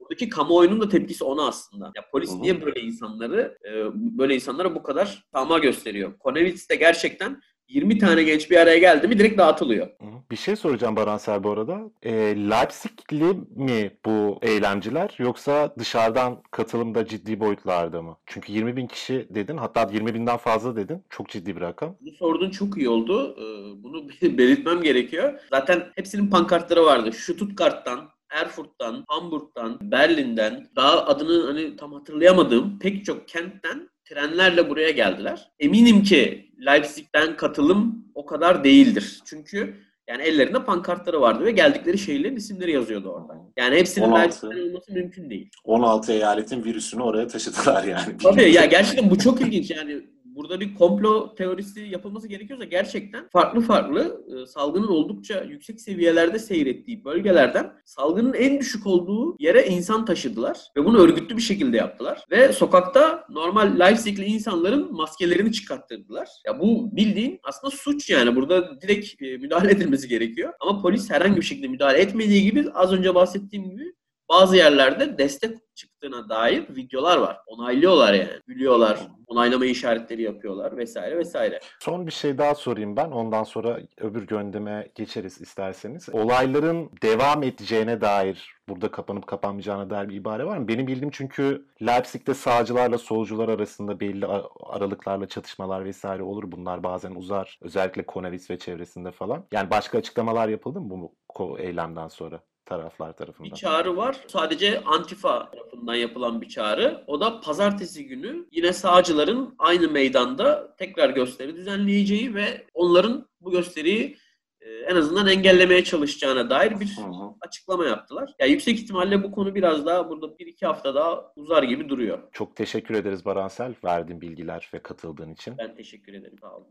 [0.00, 1.92] buradaki kamuoyunun da tepkisi ona aslında.
[1.96, 3.70] Ya polis niye böyle insanları e,
[4.18, 6.18] böyle insanlara bu kadar tama gösteriyor?
[6.18, 9.86] Konevitz de gerçekten 20 tane genç bir araya geldi mi direkt dağıtılıyor.
[10.30, 11.80] Bir şey soracağım Baransel bu arada.
[12.02, 12.12] E,
[12.50, 18.16] Leipzig'li mi bu eylemciler yoksa dışarıdan katılımda ciddi boyutlarda mı?
[18.26, 21.04] Çünkü 20 bin kişi dedin hatta 20 binden fazla dedin.
[21.10, 21.96] Çok ciddi bir rakam.
[22.00, 23.36] Bunu sorduğun çok iyi oldu.
[23.38, 25.40] Ee, Bunu belirtmem gerekiyor.
[25.50, 27.12] Zaten hepsinin pankartları vardı.
[27.12, 35.50] Stuttgart'tan, Erfurt'tan, Hamburg'dan, Berlin'den, daha adını hani tam hatırlayamadığım pek çok kentten trenlerle buraya geldiler.
[35.58, 39.20] Eminim ki Leipzig'ten katılım o kadar değildir.
[39.24, 39.76] Çünkü
[40.08, 43.34] yani ellerinde pankartları vardı ve geldikleri şehirlerin isimleri yazıyordu orada.
[43.56, 44.20] Yani hepsinin 16.
[44.22, 45.50] Leipzig'ten olması mümkün değil.
[45.64, 48.16] 16 eyaletin virüsünü oraya taşıdılar yani.
[48.22, 50.00] Tabii ya gerçekten bu çok ilginç yani
[50.40, 57.04] burada bir komplo teorisi yapılması gerekiyorsa gerçekten farklı farklı e, salgının oldukça yüksek seviyelerde seyrettiği
[57.04, 62.52] bölgelerden salgının en düşük olduğu yere insan taşıdılar ve bunu örgütlü bir şekilde yaptılar ve
[62.52, 66.28] sokakta normal Leipzig'li insanların maskelerini çıkarttırdılar.
[66.46, 71.36] Ya bu bildiğin aslında suç yani burada direkt e, müdahale edilmesi gerekiyor ama polis herhangi
[71.36, 73.92] bir şekilde müdahale etmediği gibi az önce bahsettiğim gibi
[74.30, 77.38] bazı yerlerde destek çıktığına dair videolar var.
[77.46, 78.40] Onaylıyorlar yani.
[78.46, 81.60] Gülüyorlar, onaylama işaretleri yapıyorlar vesaire vesaire.
[81.80, 83.10] Son bir şey daha sorayım ben.
[83.10, 86.08] Ondan sonra öbür gündeme geçeriz isterseniz.
[86.12, 90.68] Olayların devam edeceğine dair burada kapanıp kapanmayacağına dair bir ibare var mı?
[90.68, 94.26] Benim bildiğim çünkü Leipzig'te sağcılarla solcular arasında belli
[94.66, 96.52] aralıklarla çatışmalar vesaire olur.
[96.52, 97.58] Bunlar bazen uzar.
[97.62, 99.46] Özellikle Konavitz ve çevresinde falan.
[99.52, 102.40] Yani başka açıklamalar yapıldı mı bu eylemden sonra?
[102.70, 103.50] Taraflar tarafından.
[103.50, 104.16] Bir çağrı var.
[104.26, 107.04] Sadece Antifa tarafından yapılan bir çağrı.
[107.06, 114.16] O da pazartesi günü yine sağcıların aynı meydanda tekrar gösteri düzenleyeceği ve onların bu gösteriyi
[114.60, 116.98] e, en azından engellemeye çalışacağına dair bir
[117.40, 118.30] açıklama yaptılar.
[118.38, 122.18] Yani yüksek ihtimalle bu konu biraz daha burada bir iki hafta daha uzar gibi duruyor.
[122.32, 125.54] Çok teşekkür ederiz Baransel verdiğin bilgiler ve katıldığın için.
[125.58, 126.36] Ben teşekkür ederim.
[126.40, 126.68] Sağ olun.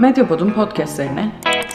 [0.00, 1.40] Medyapod'un podcastlerine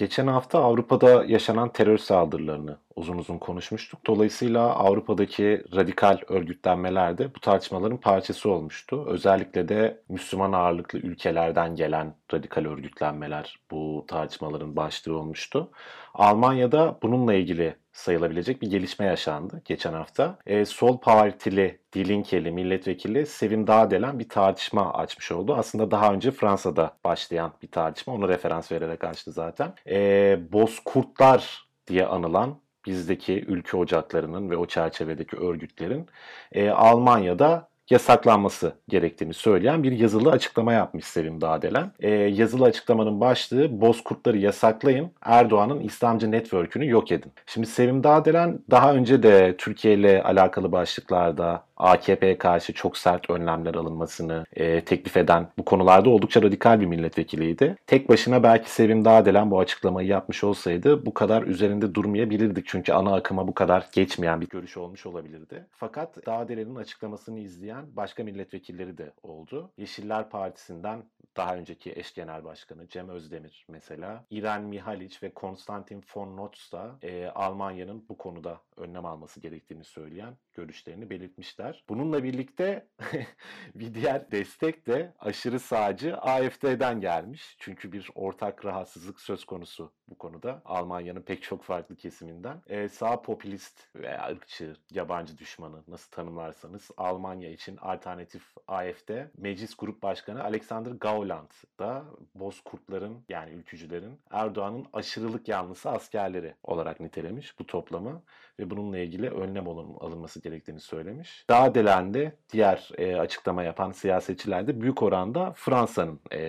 [0.00, 4.06] Geçen hafta Avrupa'da yaşanan terör saldırılarını uzun uzun konuşmuştuk.
[4.06, 9.04] Dolayısıyla Avrupa'daki radikal örgütlenmeler de bu tartışmaların parçası olmuştu.
[9.06, 15.70] Özellikle de Müslüman ağırlıklı ülkelerden gelen radikal örgütlenmeler bu tartışmaların başlığı olmuştu.
[16.14, 20.38] Almanya'da bununla ilgili sayılabilecek bir gelişme yaşandı geçen hafta.
[20.46, 25.54] E, Sol Partili Dilinkeli milletvekili Sevim Dağdelen bir tartışma açmış oldu.
[25.54, 28.14] Aslında daha önce Fransa'da başlayan bir tartışma.
[28.14, 29.74] Onu referans vererek açtı zaten.
[29.86, 36.06] E, Bozkurtlar diye anılan bizdeki ülke ocaklarının ve o çerçevedeki örgütlerin
[36.52, 41.92] e, Almanya'da yasaklanması gerektiğini söyleyen bir yazılı açıklama yapmış Sevim Dağdelen.
[42.00, 47.32] E, yazılı açıklamanın başlığı Bozkurtları yasaklayın, Erdoğan'ın İslamcı network'ünü yok edin.
[47.46, 53.74] Şimdi Sevim Dağdelen daha önce de Türkiye ile alakalı başlıklarda AKP'ye karşı çok sert önlemler
[53.74, 57.76] alınmasını e, teklif eden bu konularda oldukça radikal bir milletvekiliydi.
[57.86, 62.66] Tek başına belki Sevim Dağdelen bu açıklamayı yapmış olsaydı bu kadar üzerinde durmayabilirdik.
[62.68, 65.66] Çünkü ana akıma bu kadar geçmeyen bir görüş olmuş olabilirdi.
[65.72, 69.72] Fakat Dağdelen'in açıklamasını izleyen başka milletvekilleri de oldu.
[69.76, 71.04] Yeşiller Partisi'nden
[71.36, 76.98] daha önceki eş genel başkanı Cem Özdemir mesela, İren Mihalic ve Konstantin von Notz da
[77.02, 81.84] e, Almanya'nın bu konuda önlem alması gerektiğini söyleyen görüşlerini belirtmişler.
[81.88, 82.86] Bununla birlikte
[83.74, 87.56] bir diğer destek de aşırı sağcı AFD'den gelmiş.
[87.58, 90.62] Çünkü bir ortak rahatsızlık söz konusu bu konuda.
[90.64, 92.62] Almanya'nın pek çok farklı kesiminden.
[92.66, 100.02] E, sağ popülist veya ırkçı, yabancı düşmanı nasıl tanımlarsanız Almanya için alternatif AFD Meclis Grup
[100.02, 108.22] Başkanı Alexander Gauland da Bozkurtların yani ülkücülerin Erdoğan'ın aşırılık yanlısı askerleri olarak nitelemiş bu toplamı
[108.58, 111.44] ve bununla ilgili önlem alınması gerektiğini söylemiş.
[111.48, 116.40] Daha delende diğer e, açıklama yapan siyasetçiler de büyük oranda Fransa'nın e,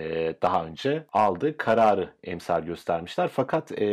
[0.42, 3.30] daha önce aldığı kararı emsal göstermişler.
[3.32, 3.84] Fakat e,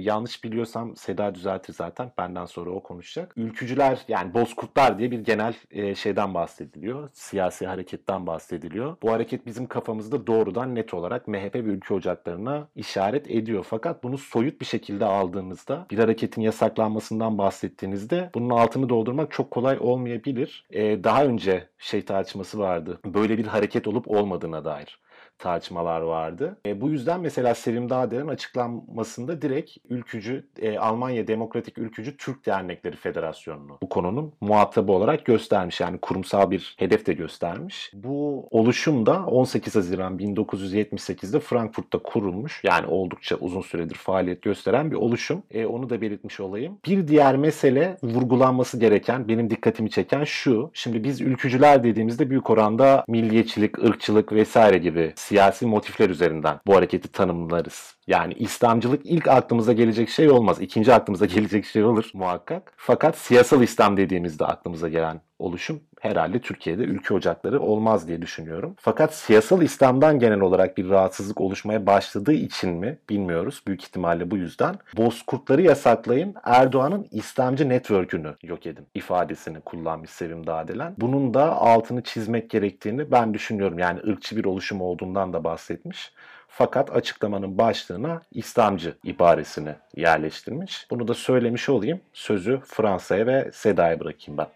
[0.00, 2.12] yanlış biliyorsam Seda düzeltir zaten.
[2.18, 3.32] Benden sonra o konuşacak.
[3.36, 7.08] Ülkücüler yani Bozkurtlar diye bir genel e, şeyden bahsediliyor.
[7.12, 8.96] Siyasi hareketten bahsediliyor.
[9.02, 13.66] Bu hareket bizim kafamızda doğrudan net olarak MHP ve ülke ocaklarına işaret ediyor.
[13.68, 19.78] Fakat bunu soyut bir şekilde aldığınızda bir hareketin yasaklanmasından bahsettiğinizde bunun altını doldurmak çok kolay
[19.80, 20.66] olmayabilir.
[20.70, 23.00] Ee, daha önce şey tartışması vardı.
[23.04, 24.98] Böyle bir hareket olup olmadığına dair
[25.38, 26.56] tartışmalar vardı.
[26.66, 32.96] E, bu yüzden mesela Sevim Dağder'in açıklanmasında direkt ülkücü, e, Almanya Demokratik Ülkücü Türk Dernekleri
[32.96, 35.80] Federasyonu'nu bu konunun muhatabı olarak göstermiş.
[35.80, 37.90] Yani kurumsal bir hedef de göstermiş.
[37.94, 42.60] Bu oluşum da 18 Haziran 1978'de Frankfurt'ta kurulmuş.
[42.64, 45.42] Yani oldukça uzun süredir faaliyet gösteren bir oluşum.
[45.50, 46.78] E, onu da belirtmiş olayım.
[46.86, 50.70] Bir diğer mesele vurgulanması gereken, benim dikkatimi çeken şu.
[50.74, 57.08] Şimdi biz ülkücüler dediğimizde büyük oranda milliyetçilik, ırkçılık vesaire gibi siyasi motifler üzerinden bu hareketi
[57.08, 57.96] tanımlarız.
[58.06, 60.60] Yani İslamcılık ilk aklımıza gelecek şey olmaz.
[60.60, 62.72] İkinci aklımıza gelecek şey olur muhakkak.
[62.76, 68.74] Fakat siyasal İslam dediğimizde aklımıza gelen oluşum herhalde Türkiye'de ülke ocakları olmaz diye düşünüyorum.
[68.78, 73.62] Fakat siyasal İslam'dan genel olarak bir rahatsızlık oluşmaya başladığı için mi bilmiyoruz.
[73.66, 74.74] Büyük ihtimalle bu yüzden.
[74.96, 80.94] Bozkurtları yasaklayın, Erdoğan'ın İslamcı network'ünü yok edin ifadesini kullanmış Sevim Dağdelen.
[80.98, 83.78] Bunun da altını çizmek gerektiğini ben düşünüyorum.
[83.78, 86.12] Yani ırkçı bir oluşum olduğundan da bahsetmiş.
[86.48, 90.86] Fakat açıklamanın başlığına İslamcı ibaresini yerleştirmiş.
[90.90, 92.00] Bunu da söylemiş olayım.
[92.12, 94.46] Sözü Fransa'ya ve Seda'ya bırakayım ben.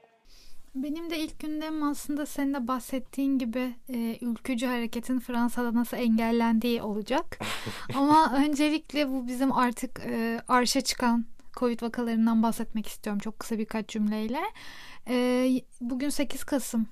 [0.74, 6.83] Benim de ilk gündemim aslında senin de bahsettiğin gibi e, ülkücü hareketin Fransa'da nasıl engellendiği
[6.83, 7.38] olacak.
[7.94, 11.24] Ama öncelikle bu bizim artık e, arşa çıkan
[11.56, 14.40] Covid vakalarından bahsetmek istiyorum çok kısa birkaç cümleyle.
[15.09, 15.48] E,
[15.80, 16.87] bugün 8 Kasım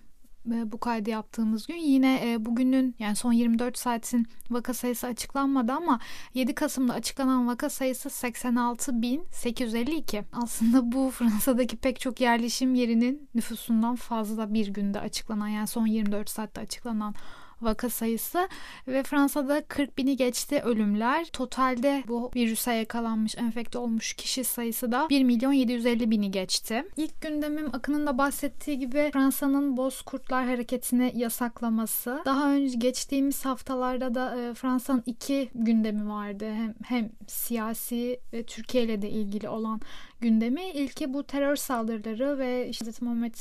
[0.50, 6.00] bu kaydı yaptığımız gün yine e, bugünün yani son 24 saatin vaka sayısı açıklanmadı ama
[6.34, 10.24] 7 Kasım'da açıklanan vaka sayısı 86.852.
[10.32, 16.30] Aslında bu Fransa'daki pek çok yerleşim yerinin nüfusundan fazla bir günde açıklanan yani son 24
[16.30, 17.14] saatte açıklanan
[17.62, 18.48] vaka sayısı
[18.88, 21.26] ve Fransa'da 40 bini geçti ölümler.
[21.26, 26.84] Totalde bu virüse yakalanmış, enfekte olmuş kişi sayısı da 1 milyon 750 bini geçti.
[26.96, 32.22] İlk gündemim Akın'ın da bahsettiği gibi Fransa'nın Bozkurtlar hareketini yasaklaması.
[32.24, 36.52] Daha önce geçtiğimiz haftalarda da e, Fransa'nın iki gündemi vardı.
[36.52, 39.80] Hem, hem siyasi ve Türkiye ile de ilgili olan
[40.20, 40.70] gündemi.
[40.70, 43.34] İlki bu terör saldırıları ve işte Muhammed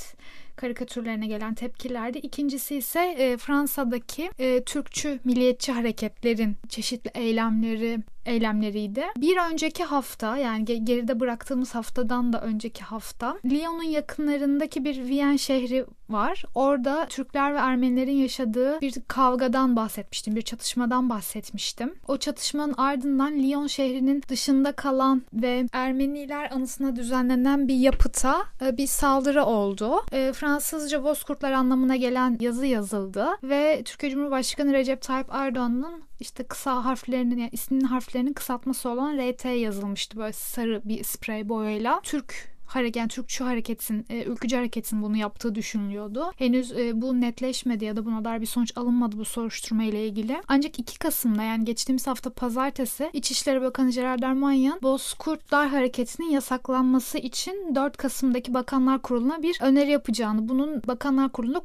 [0.58, 2.18] karikatürlerine gelen tepkilerdi.
[2.18, 9.04] İkincisi ise e, Fransa'daki e, Türkçü milliyetçi hareketlerin çeşitli eylemleri eylemleriydi.
[9.18, 15.86] Bir önceki hafta yani geride bıraktığımız haftadan da önceki hafta Lyon'un yakınlarındaki bir Viyen şehri
[16.10, 16.44] var.
[16.56, 21.94] Orada Türkler ve Ermenilerin yaşadığı bir kavgadan bahsetmiştim, bir çatışmadan bahsetmiştim.
[22.08, 28.88] O çatışmanın ardından Lyon şehrinin dışında kalan ve Ermeniler anısına düzenlenen bir yapıta e, bir
[28.88, 30.02] saldırı oldu.
[30.12, 36.86] E, Fransızca Bozkurtlar anlamına gelen yazı yazıldı ve Türkiye Cumhurbaşkanı Recep Tayyip Erdoğan'ın işte kısa
[36.86, 42.00] harflerinin yani isminin harflerinin kısaltması olan RT yazılmıştı böyle sarı bir sprey boyayla.
[42.04, 46.32] Türk hareket, yani Türkçü hareketin, e, ülkücü hareketin bunu yaptığı düşünülüyordu.
[46.38, 50.42] Henüz e, bu netleşmedi ya da buna dair bir sonuç alınmadı bu soruşturma ile ilgili.
[50.48, 57.76] Ancak 2 Kasım'da yani geçtiğimiz hafta pazartesi İçişleri Bakanı Gerard Darmanyan Bozkurtlar hareketinin yasaklanması için
[57.76, 61.60] 4 Kasım'daki Bakanlar Kurulu'na bir öneri yapacağını, bunun Bakanlar Kurulu'nda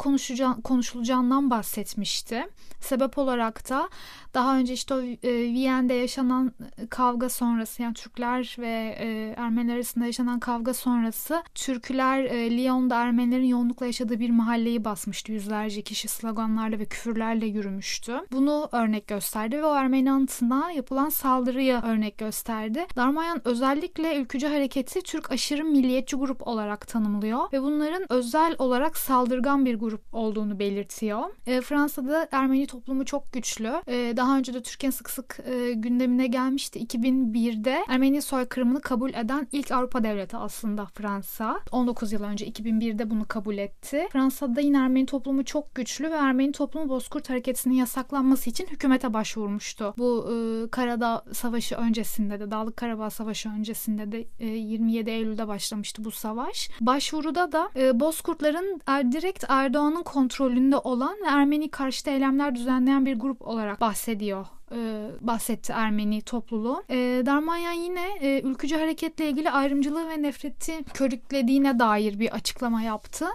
[0.64, 2.46] konuşulacağından bahsetmişti.
[2.80, 3.88] Sebep olarak da
[4.34, 6.52] daha önce işte o e, Viyen'de yaşanan
[6.90, 13.46] kavga sonrası yani Türkler ve e, Ermeniler arasında yaşanan kavga sonrası Türkler e, Lyon'da Ermenilerin
[13.46, 15.32] yoğunlukla yaşadığı bir mahalleyi basmıştı.
[15.32, 18.20] Yüzlerce kişi sloganlarla ve küfürlerle yürümüştü.
[18.32, 22.86] Bunu örnek gösterdi ve o Ermeni anıtına yapılan saldırıyı örnek gösterdi.
[22.96, 29.64] Darmayan özellikle ülkücü hareketi Türk aşırı milliyetçi grup olarak tanımlıyor ve bunların özel olarak saldırgan
[29.64, 31.22] bir grup olduğunu belirtiyor.
[31.46, 33.72] E, Fransa'da Ermeni toplumu çok güçlü.
[33.86, 36.78] E, daha önce de Türkiye'nin sık sık e, gündemine gelmişti.
[36.86, 41.60] 2001'de Ermeni soykırımını kabul eden ilk Avrupa devleti aslında Fransa.
[41.72, 44.08] 19 yıl önce 2001'de bunu kabul etti.
[44.12, 49.94] Fransa'da yine Ermeni toplumu çok güçlü ve Ermeni toplumu Bozkurt hareketinin yasaklanması için hükümete başvurmuştu.
[49.98, 56.04] Bu e, Karadağ Savaşı öncesinde de Dağlık Karabağ Savaşı öncesinde de e, 27 Eylül'de başlamıştı
[56.04, 56.70] bu savaş.
[56.80, 63.18] Başvuruda da e, Bozkurtların er, direkt Erdoğan'ın kontrolünde olan ve Ermeni karşıtı eylemler düzenleyen bir
[63.18, 66.84] grup olarak bahsediyor bahsediyor e, bahsetti Ermeni topluluğu.
[66.90, 73.26] E, Darmanyan yine e, ülkücü hareketle ilgili ayrımcılığı ve nefreti körüklediğine dair bir açıklama yaptı.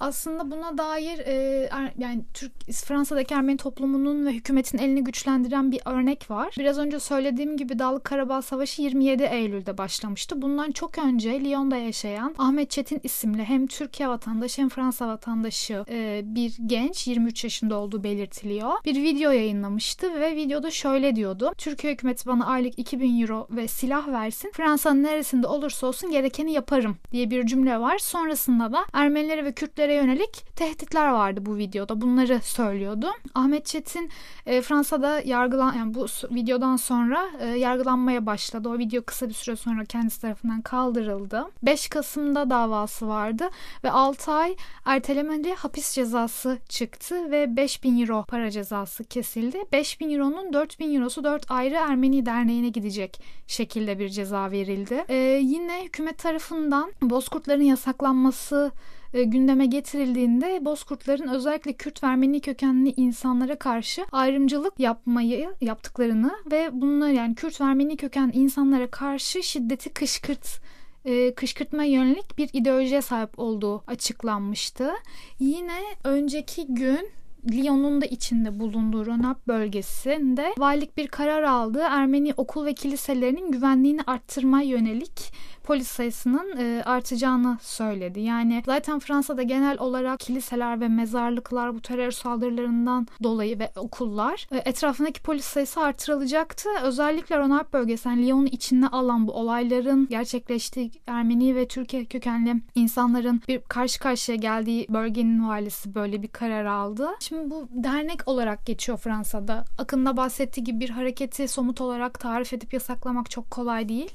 [0.00, 5.80] Aslında buna dair e, er, yani Türk Fransa'daki Ermeni toplumunun ve hükümetin elini güçlendiren bir
[5.84, 6.54] örnek var.
[6.58, 10.42] Biraz önce söylediğim gibi Dağlık Karabağ Savaşı 27 Eylül'de başlamıştı.
[10.42, 16.22] Bundan çok önce Lyon'da yaşayan Ahmet Çetin isimli hem Türkiye vatandaşı hem Fransa vatandaşı e,
[16.24, 18.70] bir genç 23 yaşında olduğu belirtiliyor.
[18.84, 21.52] Bir video yayınlamıştı ve videoda şöyle diyordu.
[21.58, 24.50] Türkiye hükümeti bana aylık 2000 euro ve silah versin.
[24.54, 27.98] Fransa'nın neresinde olursa olsun gerekeni yaparım diye bir cümle var.
[27.98, 32.00] Sonrasında da Ermenilere ve Kürtlere Türklere yönelik tehditler vardı bu videoda.
[32.00, 33.06] Bunları söylüyordu.
[33.34, 34.10] Ahmet Çetin
[34.46, 38.68] e, Fransa'da yargılan yani bu videodan sonra e, yargılanmaya başladı.
[38.68, 41.44] O video kısa bir süre sonra kendisi tarafından kaldırıldı.
[41.62, 43.48] 5 Kasım'da davası vardı
[43.84, 49.58] ve 6 ay ertelemeli hapis cezası çıktı ve 5000 euro para cezası kesildi.
[49.72, 55.04] 5000 euronun 4000 eurosu 4 ayrı Ermeni derneğine gidecek şekilde bir ceza verildi.
[55.08, 58.72] Ee, yine hükümet tarafından Bozkurtların yasaklanması
[59.14, 67.10] e, gündeme getirildiğinde Bozkurtların özellikle Kürt Ermeni kökenli insanlara karşı ayrımcılık yapmayı yaptıklarını ve bunlar
[67.10, 70.60] yani Kürt Ermeni kökenli insanlara karşı şiddeti kışkırt
[71.04, 74.90] e, kışkırtma yönelik bir ideolojiye sahip olduğu açıklanmıştı.
[75.38, 77.10] Yine önceki gün
[77.52, 81.80] Lyon'un da içinde bulunduğu Ronap bölgesinde valilik bir karar aldı.
[81.90, 85.32] Ermeni okul ve kiliselerinin güvenliğini arttırma yönelik
[85.66, 88.20] polis sayısının e, artacağını söyledi.
[88.20, 94.56] Yani zaten Fransa'da genel olarak kiliseler ve mezarlıklar bu terör saldırılarından dolayı ve okullar e,
[94.56, 96.68] etrafındaki polis sayısı artırılacaktı.
[96.82, 103.42] Özellikle Ronalp bölgesi yani Lyon'un içinde alan bu olayların gerçekleştiği Ermeni ve Türkiye kökenli insanların
[103.48, 107.08] bir karşı karşıya geldiği bölgenin valisi böyle bir karar aldı.
[107.20, 109.64] Şimdi bu dernek olarak geçiyor Fransa'da.
[109.78, 114.10] Akında bahsettiği gibi bir hareketi somut olarak tarif edip yasaklamak çok kolay değil.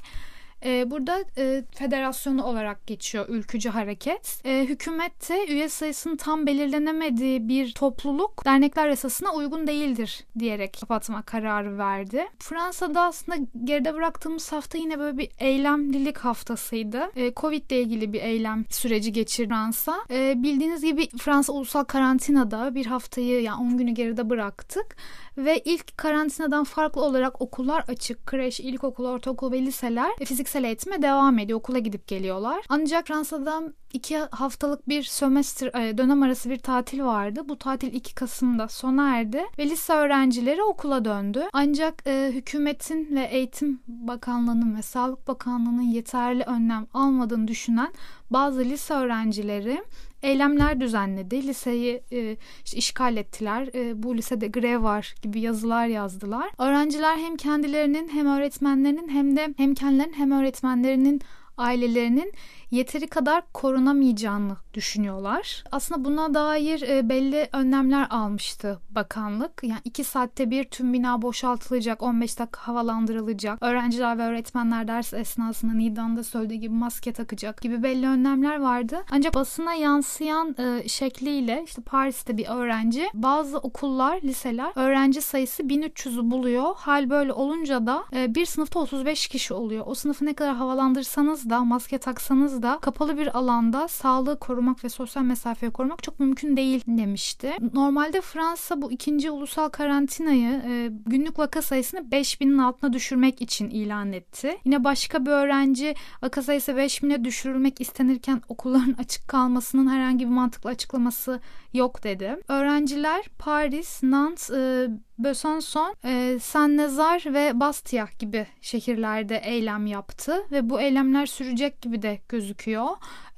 [0.65, 4.41] E, burada e, federasyonu olarak geçiyor ülkücü hareket.
[4.45, 11.21] E, hükümet de üye sayısının tam belirlenemediği bir topluluk dernekler yasasına uygun değildir diyerek kapatma
[11.21, 12.27] kararı verdi.
[12.39, 17.11] Fransa'da aslında geride bıraktığımız hafta yine böyle bir eylemlilik haftasıydı.
[17.15, 20.05] E, Covid ile ilgili bir eylem süreci geçirdi Fransa.
[20.09, 24.95] E, bildiğiniz gibi Fransa ulusal karantinada bir haftayı yani 10 günü geride bıraktık
[25.37, 28.25] ve ilk karantinadan farklı olarak okullar açık.
[28.25, 31.59] Kreş, ilkokul, ortaokul ve liseler fiziksel eğitime devam ediyor.
[31.59, 32.65] Okula gidip geliyorlar.
[32.69, 37.41] Ancak Fransa'dan iki haftalık bir sömestr e, dönem arası bir tatil vardı.
[37.49, 41.43] Bu tatil 2 Kasım'da sona erdi ve lise öğrencileri okula döndü.
[41.53, 47.93] Ancak e, hükümetin ve Eğitim Bakanlığı'nın ve Sağlık Bakanlığı'nın yeterli önlem almadığını düşünen
[48.29, 49.83] bazı lise öğrencileri
[50.23, 51.47] eylemler düzenledi.
[51.47, 53.69] Liseyi e, işte işgal ettiler.
[53.75, 56.49] E, bu lisede grev var gibi yazılar yazdılar.
[56.57, 61.21] Öğrenciler hem kendilerinin hem öğretmenlerinin hem de hem kendilerinin hem öğretmenlerinin
[61.57, 62.33] ailelerinin
[62.71, 65.63] yeteri kadar korunamayacağını düşünüyorlar.
[65.71, 69.51] Aslında buna dair e, belli önlemler almıştı bakanlık.
[69.63, 73.63] Yani iki saatte bir tüm bina boşaltılacak, 15 dakika havalandırılacak.
[73.63, 79.03] Öğrenciler ve öğretmenler ders esnasında Nida'nın da söylediği gibi maske takacak gibi belli önlemler vardı.
[79.11, 86.31] Ancak basına yansıyan e, şekliyle işte Paris'te bir öğrenci bazı okullar, liseler öğrenci sayısı 1300'ü
[86.31, 86.75] buluyor.
[86.75, 89.83] Hal böyle olunca da e, bir sınıfta 35 kişi oluyor.
[89.87, 94.89] O sınıfı ne kadar havalandırsanız da maske taksanız da kapalı bir alanda sağlığı korumak ve
[94.89, 97.53] sosyal mesafeyi korumak çok mümkün değil demişti.
[97.73, 104.13] Normalde Fransa bu ikinci ulusal karantinayı e, günlük vaka sayısını 5000'in altına düşürmek için ilan
[104.13, 104.57] etti.
[104.65, 110.69] Yine başka bir öğrenci vaka sayısı 5000'e düşürülmek istenirken okulların açık kalmasının herhangi bir mantıklı
[110.69, 111.39] açıklaması
[111.73, 112.37] yok dedi.
[112.47, 114.89] Öğrenciler Paris, Nantes, e,
[115.23, 122.19] Besançon, e, Saint-Nazaire ve Bastia gibi şehirlerde eylem yaptı ve bu eylemler sürecek gibi de
[122.29, 122.87] gözüküyor.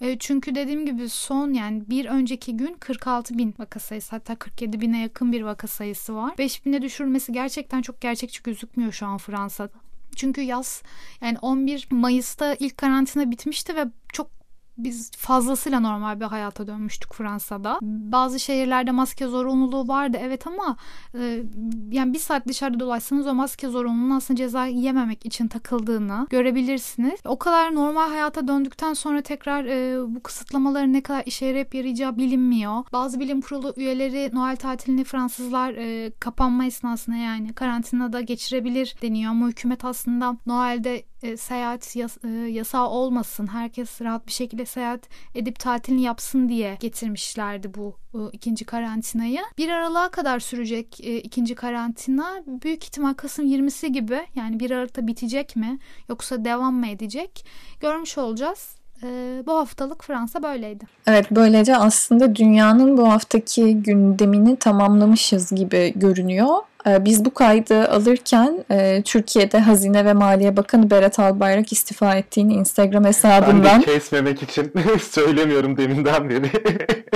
[0.01, 4.81] E, çünkü dediğim gibi son yani bir önceki gün 46 bin vaka sayısı hatta 47
[4.81, 6.37] bine yakın bir vaka sayısı var.
[6.37, 9.73] 5 bine düşürmesi gerçekten çok gerçekçi gözükmüyor şu an Fransa'da.
[10.15, 10.83] Çünkü yaz
[11.21, 14.42] yani 11 Mayıs'ta ilk karantina bitmişti ve çok
[14.77, 17.79] biz fazlasıyla normal bir hayata dönmüştük Fransa'da.
[17.81, 20.77] Bazı şehirlerde maske zorunluluğu vardı evet ama
[21.15, 21.43] e,
[21.91, 27.19] yani bir saat dışarıda dolaşsanız o maske zorunluluğunun aslında ceza yememek için takıldığını görebilirsiniz.
[27.25, 32.17] O kadar normal hayata döndükten sonra tekrar e, bu kısıtlamaların ne kadar işe yarayıp yarayacağı
[32.17, 32.83] bilinmiyor.
[32.93, 39.47] Bazı bilim kurulu üyeleri Noel tatilini Fransızlar e, kapanma esnasında yani karantinada geçirebilir deniyor ama
[39.47, 45.59] hükümet aslında Noel'de e, seyahat yas, e, yasağı olmasın, herkes rahat bir şekilde seyahat edip
[45.59, 49.41] tatilini yapsın diye getirmişlerdi bu e, ikinci karantinayı.
[49.57, 52.43] Bir Aralık'a kadar sürecek ikinci karantina.
[52.47, 57.45] Büyük ihtimal Kasım 20'si gibi yani bir Aralık'ta bitecek mi yoksa devam mı edecek
[57.79, 58.82] görmüş olacağız.
[59.03, 60.85] E, bu haftalık Fransa böyleydi.
[61.07, 66.55] Evet böylece aslında dünyanın bu haftaki gündemini tamamlamışız gibi görünüyor.
[66.87, 72.53] Ee, biz bu kaydı alırken e, Türkiye'de Hazine ve Maliye Bakanı Berat Albayrak istifa ettiğini
[72.53, 74.73] Instagram hesabından Ben de kesmemek için
[75.11, 76.51] söylemiyorum deminden beri.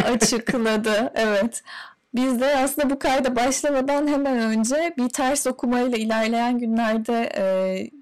[0.13, 1.11] açıkladı.
[1.15, 1.63] Evet.
[2.15, 7.43] Biz de aslında bu kayda başlamadan hemen önce bir ters okumayla ilerleyen günlerde e,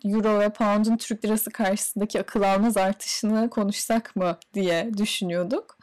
[0.10, 5.78] Euro ve Pound'un Türk Lirası karşısındaki akıl almaz artışını konuşsak mı diye düşünüyorduk.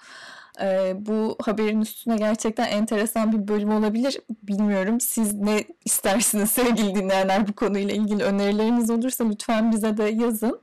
[0.61, 4.21] E, bu haberin üstüne gerçekten enteresan bir bölüm olabilir.
[4.43, 10.61] Bilmiyorum siz ne istersiniz sevgili dinleyenler bu konuyla ilgili önerileriniz olursa lütfen bize de yazın.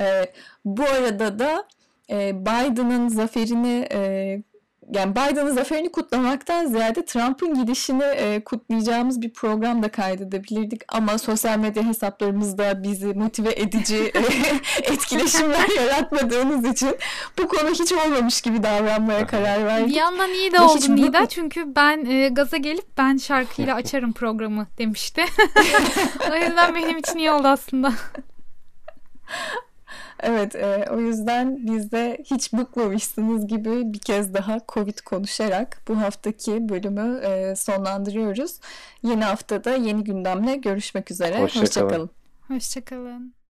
[0.00, 0.32] E,
[0.64, 1.68] bu arada da
[2.10, 4.42] e, Biden'ın zaferini e,
[4.90, 10.82] yani Biden'ın zaferini kutlamaktan ziyade Trump'ın gidişini e, kutlayacağımız bir program da kaydedebilirdik.
[10.88, 14.22] Ama sosyal medya hesaplarımızda bizi motive edici e,
[14.92, 16.96] etkileşimler yaratmadığınız için
[17.38, 19.88] bu konu hiç olmamış gibi davranmaya karar verdik.
[19.88, 23.74] Bir yandan iyi de Ve oldu Nida bu- çünkü ben e, gaza gelip ben şarkıyla
[23.74, 25.24] açarım programı demişti.
[26.32, 27.92] o yüzden benim için iyi oldu aslında.
[30.22, 36.00] Evet, e, o yüzden biz de hiç bıkmamışsınız gibi bir kez daha Covid konuşarak bu
[36.00, 38.60] haftaki bölümü e, sonlandırıyoruz.
[39.02, 41.40] Yeni haftada yeni gündemle görüşmek üzere.
[41.42, 41.64] Hoşça kalın.
[41.64, 42.10] Hoşça kalın.
[42.48, 43.41] Hoşçakalın.